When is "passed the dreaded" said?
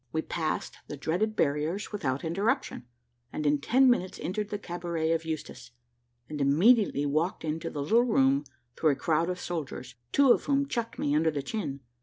0.23-1.35